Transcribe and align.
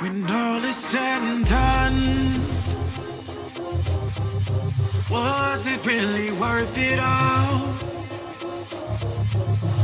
When 0.00 0.30
all 0.30 0.62
is 0.64 0.76
said 0.76 1.22
and 1.22 1.44
done, 1.44 1.92
was 5.10 5.66
it 5.66 5.84
really 5.84 6.30
worth 6.38 6.78
it 6.78 7.00
all? 7.00 7.58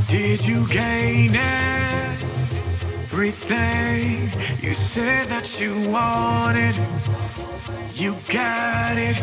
Did 0.06 0.46
you 0.46 0.68
gain 0.68 1.34
everything 3.14 4.22
you 4.60 4.74
said 4.74 5.28
that 5.28 5.60
you 5.60 5.70
wanted? 5.88 6.74
You 7.94 8.16
got 8.26 8.98
it. 8.98 9.18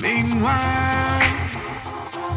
Meanwhile, 0.00 1.28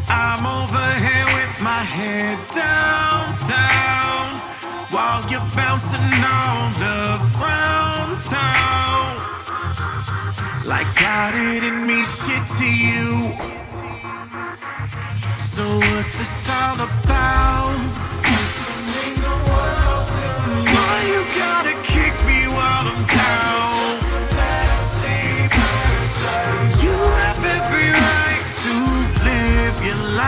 I'm 0.06 0.44
over 0.44 0.88
here 1.06 1.28
with 1.38 1.54
my 1.62 1.82
head 1.96 2.36
down, 2.52 3.24
down 3.48 4.24
while 4.92 5.22
you're 5.30 5.50
bouncing 5.56 6.12
on 6.28 6.76
around 7.00 8.20
town. 8.20 9.08
Like 10.66 10.92
I 11.00 11.32
didn't 11.32 11.86
mean 11.86 12.04
shit 12.04 12.44
to 12.60 12.68
you. 12.86 13.32
So 15.38 15.64
what's 15.64 16.18
this 16.18 16.50
all 16.50 16.74
about? 16.74 17.09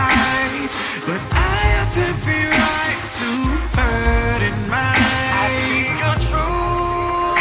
Life, 0.09 1.05
but 1.07 1.21
I 1.31 1.35
have 1.75 1.95
every 2.09 2.45
right 2.61 3.01
to 3.19 3.29
hurt 3.77 4.43
mine. 4.71 5.03
I 5.43 5.47
see 5.59 5.85
your 6.01 6.17
true 6.27 7.37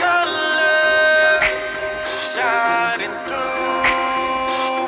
colors 0.00 1.68
shining 2.34 3.14
through. 3.26 4.86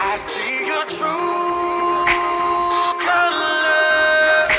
I 0.00 0.12
see 0.28 0.54
your 0.70 0.84
true 0.96 2.06
colors 3.06 4.54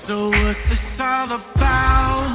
So 0.07 0.29
what's 0.29 0.69
this 0.69 1.01
all 1.01 1.33
about? 1.33 2.29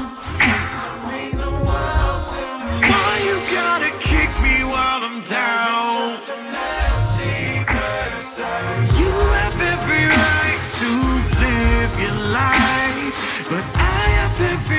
Why 2.89 3.11
you 3.27 3.37
gotta 3.53 3.91
kick 3.99 4.31
me 4.41 4.65
while 4.65 5.03
I'm 5.05 5.21
down? 5.21 6.09
You 8.97 9.11
have 9.37 9.57
every 9.75 10.05
right 10.17 10.61
to 10.79 10.89
live 11.45 11.93
your 12.05 12.17
life, 12.33 13.45
but 13.51 13.63
I 13.77 14.01
have 14.17 14.41
every 14.55 14.78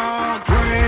It's 0.00 0.87